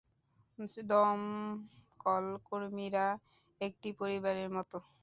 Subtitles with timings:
[0.89, 3.05] দমকল কর্মীরা
[3.61, 4.71] একটা পরিবারের মত।